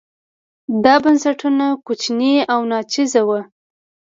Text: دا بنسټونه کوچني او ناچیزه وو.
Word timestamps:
دا 0.83 0.95
بنسټونه 1.03 1.65
کوچني 1.85 2.33
او 2.53 2.59
ناچیزه 2.71 3.21
وو. 3.27 3.39